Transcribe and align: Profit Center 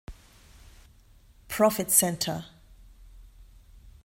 Profit 1.47 1.91
Center 1.91 2.45